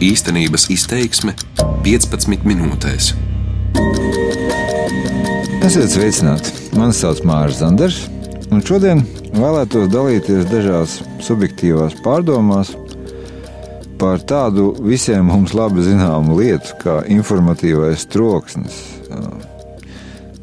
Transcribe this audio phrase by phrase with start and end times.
[0.00, 1.34] Īstenības izteiksme
[1.84, 3.10] 15 minūtēs.
[5.60, 6.54] Esiet sveicināti!
[6.72, 7.98] Mani sauc Mārcis Zanders,
[8.48, 9.02] un šodien
[9.34, 12.72] vēlētos dalīties dažās subjektīvās pārdomās
[14.00, 18.80] par tādu visiem mums labi zināmu lietu, kā informatīvais troksnis,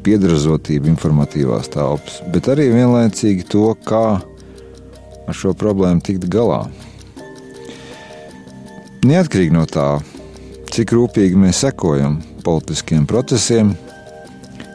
[0.05, 6.67] piedrazotība informatīvās telpas, bet arī vienlaicīgi to, kā ar šo problēmu tikt galā.
[9.07, 10.01] Neatkarīgi no tā,
[10.73, 13.69] cik rūpīgi mēs sekojam politiskiem procesiem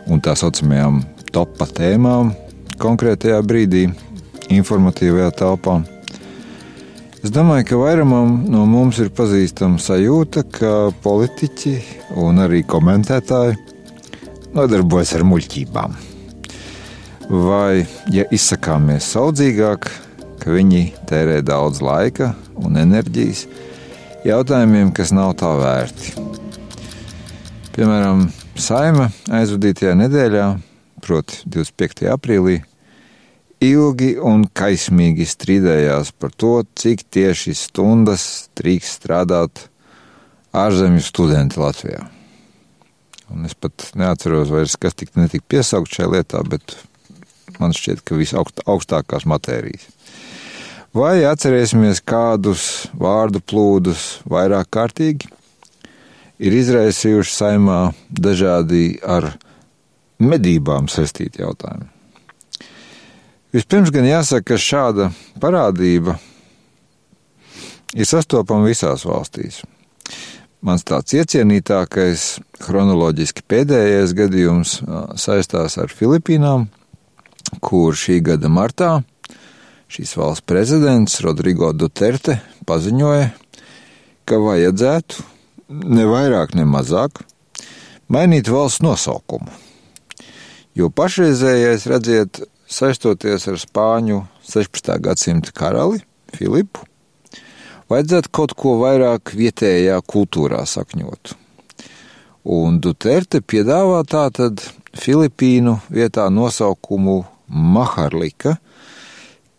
[0.08, 1.02] un tā saucamajām
[1.34, 2.30] topa tēmām
[2.80, 3.82] konkrētajā brīdī,
[4.56, 5.74] informatīvajā telpā.
[7.20, 10.70] Es domāju, ka vairumam no mums ir pazīstama sajūta, ka
[11.04, 11.74] politiķi
[12.22, 13.58] un arī komentētāji
[14.56, 15.98] nodarbojas ar muļķībām.
[17.28, 19.90] Vai, ja izsakāmies saudzīgāk,
[20.40, 22.32] ka viņi tērē daudz laika
[22.64, 23.44] un enerģijas,
[24.26, 26.12] jautājumiem, kas nav tā vērti.
[27.72, 30.46] Piemēram, Saima aizvadītajā nedēļā,
[31.02, 32.04] proti, 25.
[32.12, 32.58] aprīlī,
[33.64, 38.26] ilgi un kaismīgi strīdējās par to, cik tieši stundas
[38.58, 39.66] drīkst strādāt
[40.52, 42.04] ārzemju studenti Latvijā.
[43.32, 46.76] Un es pat neatceros, vairs, kas tika netika piesaukt šajā lietā, bet
[47.58, 49.88] man šķiet, ka visaugstākās matērijas.
[50.92, 52.62] Vai atcerēsimies kādus
[53.00, 55.30] vārdu plūdus vairāk kārtīgi,
[56.36, 57.78] ir izraisījuši saimā
[58.12, 59.30] dažādi ar
[60.20, 61.88] medībām saistīti jautājumi.
[63.56, 65.06] Vispirms gan jāsaka, ka šāda
[65.40, 66.18] parādība
[67.96, 69.62] ir sastopama visās valstīs.
[70.60, 72.26] Mans tāds iecienītākais,
[72.60, 74.74] chronoloģiski pēdējais gadījums
[75.16, 76.68] saistās ar Filipīnām,
[77.64, 78.92] kur šī gada martā
[79.92, 83.26] Šīs valsts prezidents Rodrigo Duterte paziņoja,
[84.24, 85.24] ka vajadzētu
[85.68, 87.20] ne vairāk, ne mazāk
[88.08, 89.52] mainīt valsts nosaukumu.
[90.72, 94.96] Jo pašreizējais, redziet, saistoties ar Spāņu 16.
[95.10, 96.00] gadsimta karali
[96.32, 96.88] Filipu,
[97.92, 101.36] vajadzētu kaut ko vairāk vietējā kultūrā sakņot.
[102.48, 104.64] Un Duterte piedāvā tātad
[104.96, 108.56] Filipīnu vietā nosaukumu Maharlika–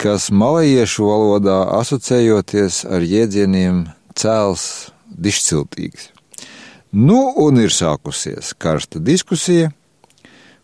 [0.02, 3.86] kas malajiešu valodā asociējoties ar jēdzieniem
[4.18, 4.66] cēls
[5.08, 6.10] dišciltīgs.
[6.94, 9.72] Nu, un ir sākusies karsta diskusija,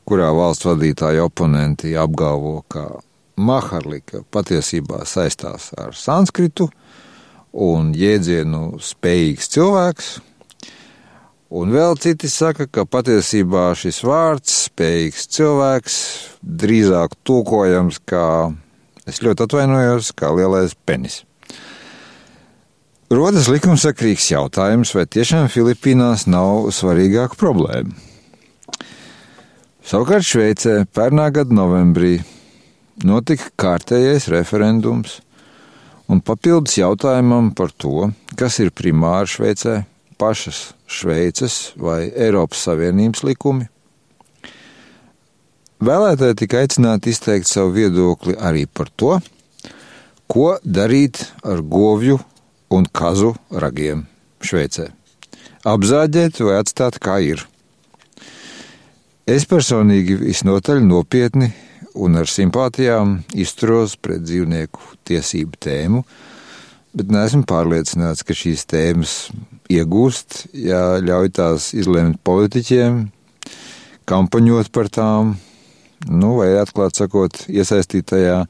[0.05, 2.85] kurā valsts vadītāji oponenti apgalvo, ka
[3.39, 6.67] Maharlika patiesībā saistās ar sanskritu
[7.53, 10.09] un jēdzienu spējīgs cilvēks,
[11.49, 15.99] un vēl citi saka, ka patiesībā šis vārds spējīgs cilvēks
[16.43, 18.27] drīzāk tulkojams kā
[19.09, 21.23] Es ļoti atvainojos, kā lielais penis.
[23.09, 27.95] Rodas likumsakrīgs jautājums, vai tiešām Filipīnās nav svarīgāka problēma.
[29.89, 32.19] Savukārt Šveicē pērnā gada novembrī
[33.01, 35.15] notika kārtējais referendums,
[36.05, 39.79] un papildus jautājumam par to, kas ir primāri Šveicē,
[40.21, 43.65] pašas Šveices vai Eiropas Savienības likumi,
[45.79, 49.13] Vēlētāji tika aicināti izteikt savu viedokli arī par to,
[50.27, 52.17] ko darīt ar govju
[52.75, 53.31] un kazu
[53.63, 54.03] ragiem
[54.43, 54.89] Šveicē.
[55.63, 57.45] Apzāģēt vai atstāt kā ir.
[59.23, 61.53] Es personīgi visnotaļ nopietni
[61.95, 66.05] un ar simpātijām izturos pret dzīvnieku tiesību tēmu,
[66.91, 69.19] bet neesmu pārliecināts, ka šīs tēmas
[69.71, 73.05] iegūst, ja ļauj tās izlemt politiķiem,
[74.11, 75.37] kampaņot par tām
[76.07, 78.43] nu, vai atklāt sakot, iesaistītajā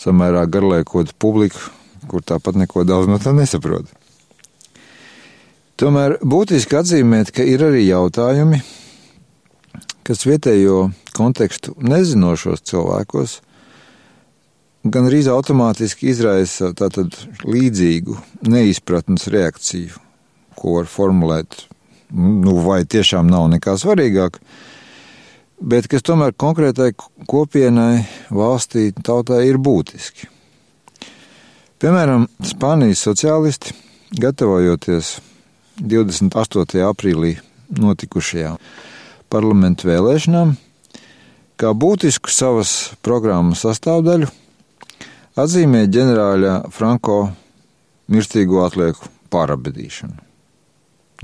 [0.00, 1.70] samērā garlaikot publiku,
[2.06, 3.88] kur tāpat neko daudz no tā nesaprot.
[5.76, 8.62] Tomēr būtiski atzīmēt, ka ir arī jautājumi,
[10.06, 10.86] kas vietējo
[11.16, 13.40] kontekstu nezinošos cilvēkos
[14.90, 17.14] gan arī automātiski izraisa tātad
[17.46, 18.16] līdzīgu
[18.46, 19.96] neizpratnes reakciju,
[20.56, 21.66] ko var formulēt,
[22.14, 24.38] nu, vai tiešām nav nekā svarīgāk,
[25.60, 26.92] bet kas tomēr konkrētai
[27.28, 30.28] kopienai, valstī, tautai ir būtiski.
[31.80, 33.74] Piemēram, Spānijas sociālisti,
[34.16, 35.18] gatavojoties
[35.80, 36.80] 28.
[36.86, 37.34] aprīlī
[37.76, 38.56] notikušajām
[39.32, 40.54] parlamentu vēlēšanām,
[41.60, 44.30] kā būtisku savas programmas sastāvdaļu
[45.36, 47.18] atzīmē ģenerāļa Franko
[48.12, 50.16] mirstīgo atlieku pārabedīšanu.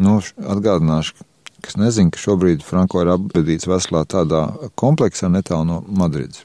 [0.03, 1.17] Nu, atgādināšu,
[1.63, 4.43] kas nezina, ka šobrīd Franko ir apbedīts veselā tādā
[4.79, 6.45] kompleksā netālu no Madrides.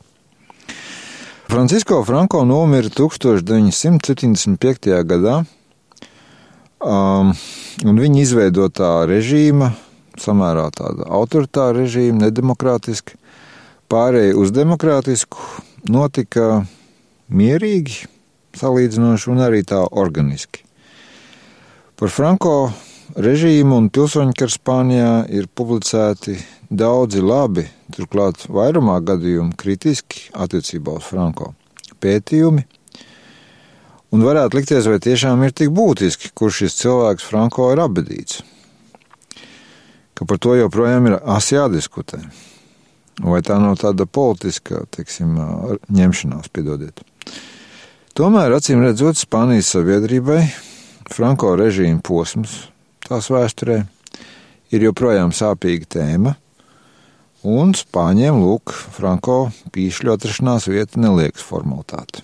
[1.48, 5.04] Francisko Franko nomira 1975.
[5.08, 5.46] gadā,
[6.78, 7.32] Um,
[7.90, 9.72] un viņa izveidotā režīma,
[10.22, 13.18] samērā tāda autoritāra režīma, nedemokrātiska,
[13.90, 15.42] pārēja uz demokrātisku,
[15.90, 16.68] notika
[17.34, 18.06] mierīgi,
[18.62, 20.62] salīdzinoši un arī tā organiski.
[21.98, 22.54] Par Franko
[23.16, 26.36] režīmu un pilsoņu karu Spānijā ir publicēti
[26.70, 31.54] daudzi labi, turklāt vairumā gadījumu kritiski attiecībā uz Franko
[32.04, 32.66] pētījumi,
[34.16, 38.40] Un varētu likties, vai tiešām ir tik būtiski, kurš šis cilvēks Franko ir abadīts.
[40.16, 42.22] Ka par to joprojām ir asi jādiskutē.
[43.20, 45.36] Vai tā nav tāda politiska, teiksim,
[45.92, 47.04] ņemšanās, piedodiet.
[48.18, 50.40] Tomēr, acīm redzot, Spānijas sabiedrībai
[51.12, 52.56] Franko režīma posms
[53.08, 53.82] tās vēsturē
[54.76, 56.36] ir joprojām sāpīga tēma,
[57.48, 62.24] un Spāņiem, lūk, Franko pīšļu atrašanās vieta neliekas formalitāte.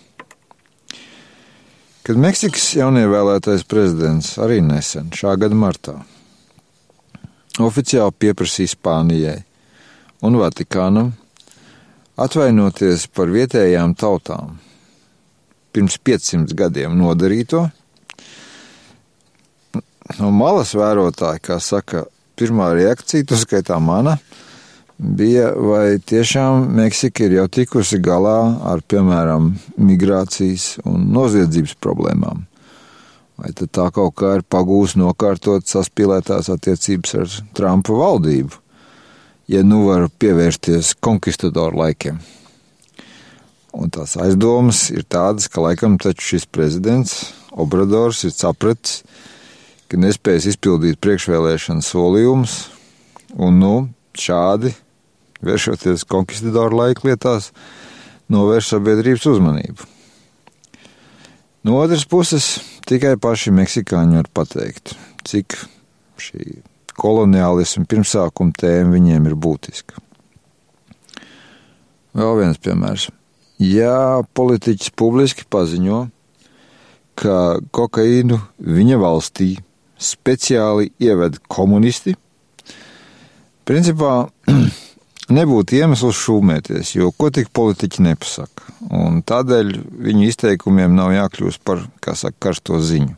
[2.04, 5.96] Kad Meksikas jaunievēlētais prezidents arī nesen, šā gada martā,
[7.64, 9.38] oficiāli pieprasīja Spānijai
[10.28, 11.14] un Vatikānam
[12.20, 14.58] atvainoties par vietējām tautām
[15.74, 17.64] pirms 500 gadiem nodarīto,
[20.20, 22.06] no malas vērotāji, kā saka,
[22.40, 24.18] pirmā reakcija, tu skaitā mana,
[24.98, 28.40] bija, vai tiešām Meksika ir jau tikusi galā
[28.70, 32.46] ar, piemēram, migrācijas un noziedzības problēmām.
[33.40, 38.62] Vai tad tā kaut kā ir pagūs nokārtot saspīlētās attiecības ar Trumpa valdību,
[39.50, 42.22] ja nu var pievērsties konkistadoru laikiem.
[43.74, 49.33] Un tās aizdomas ir tādas, ka laikam taču šis prezidents Obradors ir sapratis, ka
[50.00, 52.58] nespējas izpildīt priekšvēlēšana solījumus,
[53.38, 53.74] un nu
[54.18, 54.74] šādi
[55.44, 57.52] vēršoties konkistadoru laika lietās,
[58.32, 59.90] novērš sabiedrības uzmanību.
[61.64, 62.58] No otras puses,
[62.88, 64.96] tikai paši meksikāņi var pateikt,
[65.28, 65.56] cik
[66.20, 66.62] šī
[67.00, 70.02] koloniālisma pirmsākuma tēma viņiem ir būtiska.
[72.14, 73.08] Vēl viens piemērs.
[73.64, 76.04] Ja politiķis publiski paziņo,
[77.18, 77.38] ka
[77.74, 79.54] kokaīnu viņa valstī
[80.04, 82.16] speciāli ieved komunisti,
[83.68, 84.28] principā
[85.38, 88.70] nebūtu iemesls šūmēties, jo ko tik politiķi nepasaka.
[88.94, 89.74] Un tādēļ
[90.08, 93.16] viņu izteikumiem nav jākļūst par, kā saka, karsto ziņu.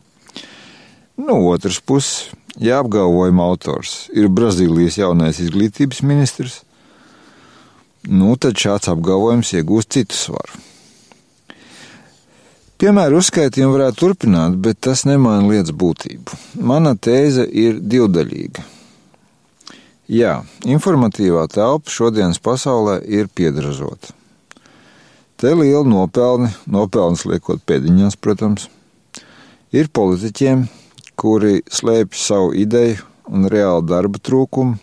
[1.16, 2.30] No otras puses,
[2.60, 6.60] ja apgalvojuma autors ir Brazīlijas jaunais izglītības ministrs,
[8.06, 10.65] nu tad šāds apgalvojums iegūst citu svaru.
[12.86, 16.36] Piemēru uzskaitījumu varētu turpināt, bet tas nemaina lietas būtību.
[16.70, 18.62] Mana tēze ir divdaļīga.
[20.14, 24.14] Jā, informatīvā telpa šodienas pasaulē ir piedražota.
[25.34, 28.68] Te liela nopelni, nopelns liekot pēdiņās, protams,
[29.74, 30.68] ir politiķiem,
[31.18, 34.78] kuri slēpj savu ideju un reālu darba trūkumu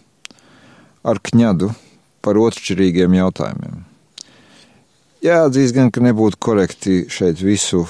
[1.07, 1.71] ar kņadu
[2.19, 3.92] par otršķirīgiem jautājumiem.
[5.23, 7.85] Jāatzīst gan, ka nebūtu korekti šeit visu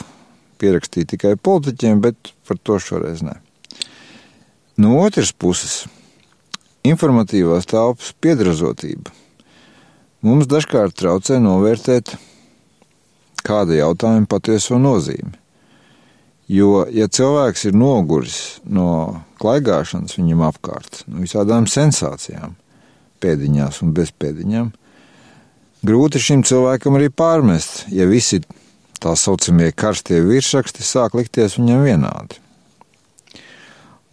[0.62, 3.40] pierakstīt tikai politiķiem, bet par to šoreiz ne.
[4.78, 5.84] No otras puses,
[6.86, 9.10] informatīvās telpas piedrazotība
[10.24, 12.14] mums dažkārt traucē novērtēt
[13.44, 15.34] kāda jautājuma patieso nozīmi.
[16.54, 18.38] Jo, ja cilvēks ir noguris
[18.68, 22.54] no klaigāšanas viņam apkārt, no visādām sensācijām,
[23.24, 24.72] pēdiņās un bezpēdiņām,
[25.84, 28.42] grūti šim cilvēkam arī pārmest, ja visi
[29.04, 32.40] tā saucamie karstie virsraksti sāk likties viņam vienādi.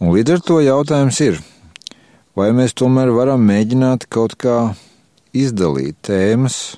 [0.01, 1.39] Un līdz ar to jautājums ir,
[2.35, 4.73] vai mēs tomēr varam mēģināt kaut kā
[5.37, 6.75] izdalīt tēmas,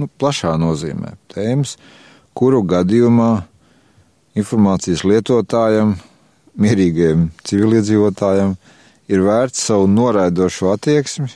[0.00, 1.76] nu, plašā nozīmē, tēmas,
[2.36, 3.30] kuru gadījumā
[4.36, 5.96] informācijas lietotājam,
[6.56, 8.54] mierīgiem civiliedzīvotājam
[9.12, 11.28] ir vērts savu noraidošo attieksmi,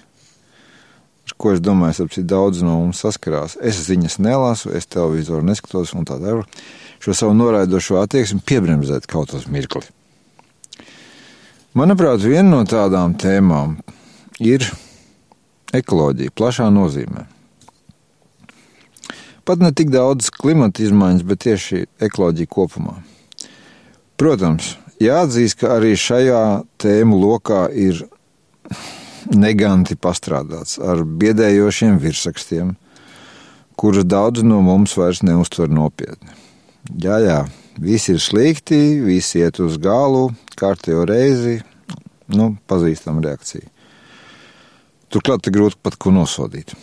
[1.29, 3.57] ar ko es domāju, ap cik daudz no mums saskarās.
[3.61, 6.61] Es ziņas nelasu, es televizoru neskatos un tā tālāk.
[7.00, 9.87] Šo savu noraidošo attieksmi piebremzēt kaut uz mirkli.
[11.77, 13.79] Manuprāt, viena no tādām tēmām
[14.43, 14.67] ir
[15.77, 17.29] ekoloģija, plašā nozīmē.
[19.47, 22.99] Pat ne tik daudz klimata izmaiņas, bet tieši ekoloģija kopumā.
[24.21, 26.43] Protams, jāatzīst, ka arī šajā
[26.83, 28.03] tēmu lokā ir
[29.31, 32.75] neganti pastrādāts ar biedējošiem virsrakstiem,
[33.79, 36.35] kurus daudz no mums vairs neuztver nopietni.
[37.01, 37.41] Jā, jā,
[37.81, 41.61] visi ir slikti, visi iet uz galu, kārtējo reizi,
[42.35, 43.67] nu, pazīstama reakcija.
[45.11, 46.75] Turklāt ir grūti pat ko nosodīt.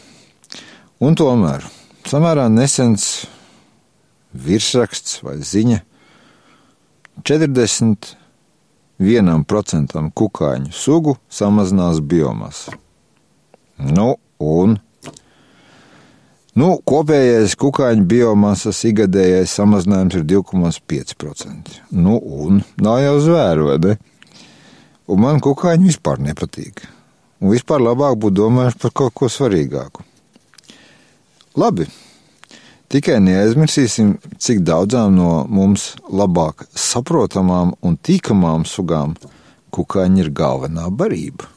[1.03, 1.65] Un tomēr
[2.07, 3.27] samērā nesens
[4.33, 5.81] virsraksts vai ziņa
[7.27, 8.15] 40
[8.99, 12.73] vienam procentam kukaiņu sugu samazinās biomasa.
[13.77, 14.77] Nu, un
[16.57, 21.79] nu, kopējais kukaiņu biomasas ikgadējais samazinājums ir 2,5%.
[21.91, 23.17] Nu, un nav jau
[23.85, 23.97] ne?
[25.07, 26.81] Un man kukaiņi vispār nepatīk.
[27.39, 30.03] Un vispār labāk būtu domājuši par kaut ko svarīgāku.
[31.57, 31.85] Labi,
[32.87, 39.17] Tikai neaizmirsīsim, cik daudzām no mums labāk saprotamām un tīkamām sugām
[39.75, 41.49] kukaiņi ir galvenā barība.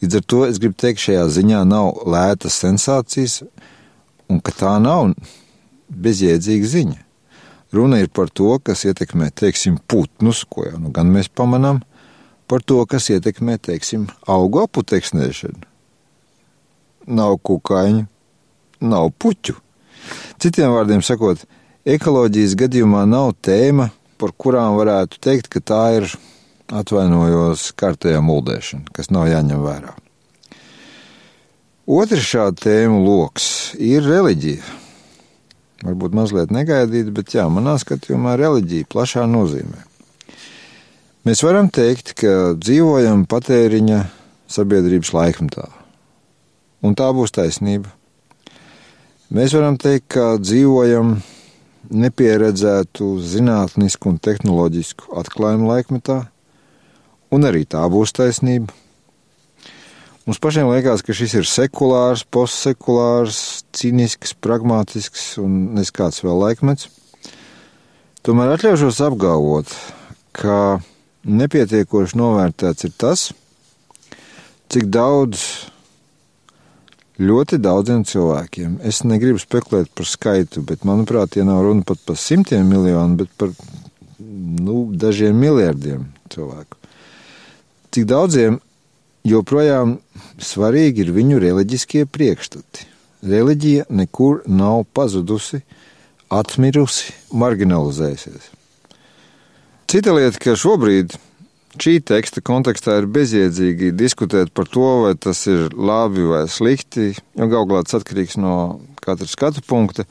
[0.00, 3.38] Līdz ar to es gribu teikt, šajā ziņā nav lētas sensācijas,
[4.28, 5.14] un ka tā nav
[5.88, 7.00] bezjēdzīga ziņa.
[7.72, 11.80] Runa ir par to, kas ietekmē, teiksim, putnus, ko jau nu gan mēs pamanām,
[12.50, 15.64] par to, kas ietekmē, teiksim, augu aputeksnēšanu.
[17.08, 18.04] Nav kukaiņu,
[18.84, 19.56] nav puķu.
[20.40, 21.42] Citiem vārdiem sakot,
[21.84, 23.90] ekoloģijas gadījumā nav tēma,
[24.20, 26.10] par kurām varētu teikt, ka tā ir
[26.70, 29.94] atvainojos kārtējā muldēšana, kas nav jāņem vērā.
[31.90, 34.76] Otrs šāda tēma lokus ir reliģija.
[35.80, 39.86] Varbūt mazliet negaidīta, bet jā, manā skatījumā reliģija plašā nozīmē.
[41.26, 44.04] Mēs varam teikt, ka dzīvojam patēriņa
[44.50, 45.66] sabiedrības laikmetā.
[46.84, 47.90] Un tā būs taisnība.
[49.30, 51.12] Mēs varam teikt, ka dzīvojam
[51.94, 56.16] nepieredzētu zinātnisku un tehnoloģisku atklājumu laikmetā,
[57.30, 58.74] un arī tā būs taisnība.
[60.26, 66.90] Mums pašiem liekas, ka šis ir sekulārs, postsekulārs, cīnisks, pragmatisks un neskāds vēl laikmets.
[68.26, 69.70] Tomēr atļaušos apgalvot,
[70.34, 70.80] ka
[71.22, 73.28] nepietiekoši novērtēts ir tas,
[74.74, 75.69] cik daudz
[77.20, 78.78] ļoti daudziem cilvēkiem.
[78.86, 83.32] Es negribu spekulēt par skaitu, bet manuprāt, tie nav runa pat par simtiem miljonu, bet
[83.40, 83.52] par
[84.18, 86.78] nu, dažiem miljardiem cilvēku.
[87.90, 88.60] Cik daudziem
[89.26, 89.98] joprojām
[90.40, 92.86] svarīgi ir viņu reliģiskie priekšstati.
[93.26, 95.60] Reliģija nekur nav pazudusi,
[96.32, 98.48] atmirusi, marginalizējusies.
[99.90, 101.16] Cita lieta, ka šobrīd
[101.78, 107.48] šī teksta kontekstā ir bezjēdzīgi diskutēt par to, vai tas ir labi vai slikti, jo
[107.50, 110.06] galu galā tas atkarīgs no katra skatu punkta.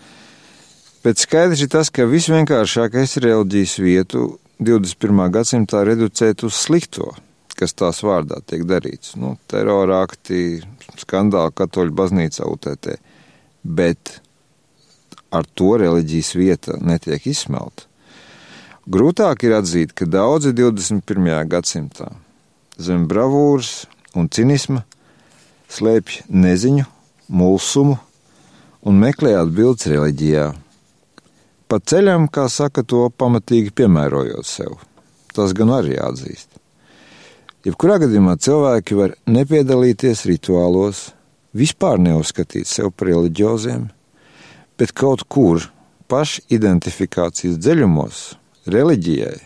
[1.04, 4.24] Bet skaidrs ir tas, ka visvienkāršākais reliģijas vietu
[4.60, 5.26] 21.
[5.32, 7.14] gadsimtā reducēt uz slikto,
[7.60, 9.16] kas tās vārdā tiek darīts.
[9.20, 10.60] Nu, terorākti,
[11.00, 12.98] skandāli katoļu baznīcā UTT.
[13.64, 14.20] Bet
[15.32, 17.89] ar to reliģijas vieta netiek izsmelta.
[18.90, 21.28] Grūtāk ir atzīt, ka daudzi 21.
[21.46, 22.08] gadsimtā
[22.82, 23.84] zem bravūras
[24.18, 24.82] un cinisma
[25.70, 26.88] slēpj neziņu,
[27.30, 28.00] mulsumu
[28.90, 30.48] un meklē atbildes reliģijā.
[31.70, 34.82] Pa ceļam, kā saka, to pamatīgi piemērojot sev.
[35.38, 36.50] Tas gan arī jāatzīst.
[37.70, 41.12] Jebkurā gadījumā cilvēki var nepiedalīties rituālos,
[41.54, 43.86] vispār neuzskatīt sevi par reliģioziem,
[44.82, 45.70] bet kaut kur
[46.10, 48.39] pašidentifikācijas dziļumos
[48.74, 49.38] reliģijai,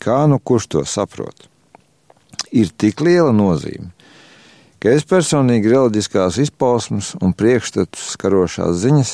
[0.00, 1.48] kā nu kurš to saprot,
[2.52, 3.90] ir tik liela nozīme,
[4.80, 9.12] ka es personīgi reliģiskās izpausmes un priekšstatus skarošās ziņas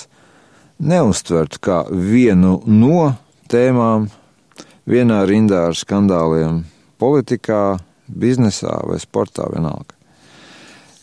[0.78, 3.11] neuztvertu kā vienu no
[3.50, 4.08] tēmām
[4.87, 6.62] vienā rindā ar skandāliem
[7.00, 9.96] politikā, biznesā vai sportā vienalga.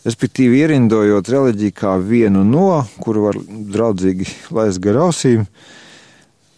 [0.04, 3.38] Respektīvi, ierindojot reliģiju kā vienu no, kuru var
[3.76, 5.46] draudzīgi laist garausīm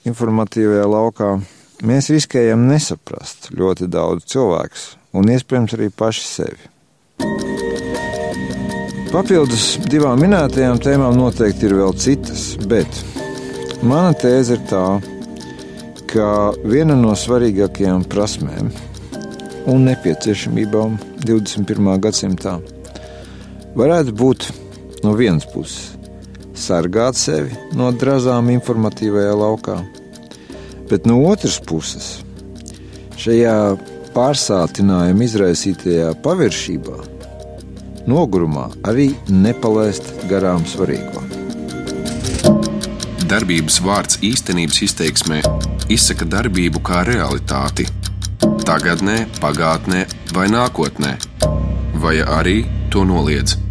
[0.06, 1.30] informatīvajā laukā,
[1.86, 4.82] mēs riskējam nesaprast ļoti daudz cilvēku
[5.16, 6.72] un iespējams arī paši sevi.
[9.12, 13.00] Papildus divām minētajām tēmām noteikti ir vēl citas, bet
[13.86, 14.84] mana tēze ir tā,
[16.10, 16.28] ka
[16.66, 18.70] viena no svarīgākajām prasmēm
[19.70, 21.92] un nepieciešamībām 21.
[22.02, 22.58] gadsimtā
[23.78, 24.50] varētu būt
[25.04, 25.96] no vienas puses
[26.56, 29.76] sargāt sevi no drazām informatīvajā laukā
[30.86, 32.20] Bet no otras puses,
[33.18, 33.56] šajā
[34.14, 36.96] pārsātinājuma izraisītajā paviršībā,
[38.06, 41.24] nogurumā arī nepalaist garām svarīgo.
[43.26, 45.42] Darbības vārds īstenības izteiksmē
[45.90, 47.88] izsaka darbību kā realitāti.
[48.66, 51.16] Tagatnē, pagātnē vai nākotnē,
[51.98, 52.60] vai arī
[52.94, 53.65] to noliedz.